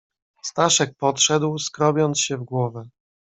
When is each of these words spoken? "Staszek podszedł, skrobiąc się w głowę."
"Staszek 0.41 0.95
podszedł, 0.97 1.57
skrobiąc 1.57 2.19
się 2.21 2.37
w 2.37 2.43
głowę." 2.43 2.89